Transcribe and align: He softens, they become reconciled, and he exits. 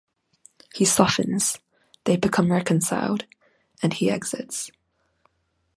He 0.73 0.83
softens, 0.83 1.59
they 2.05 2.17
become 2.17 2.51
reconciled, 2.51 3.25
and 3.83 3.93
he 3.93 4.09
exits. 4.09 4.71